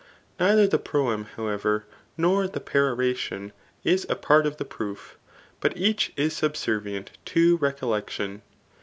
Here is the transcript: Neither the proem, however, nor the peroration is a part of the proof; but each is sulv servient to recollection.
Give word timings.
Neither 0.39 0.65
the 0.65 0.79
proem, 0.79 1.27
however, 1.35 1.85
nor 2.17 2.47
the 2.47 2.59
peroration 2.59 3.53
is 3.83 4.07
a 4.09 4.15
part 4.15 4.47
of 4.47 4.57
the 4.57 4.65
proof; 4.65 5.19
but 5.59 5.77
each 5.77 6.11
is 6.17 6.33
sulv 6.33 6.53
servient 6.53 7.09
to 7.25 7.57
recollection. 7.57 8.41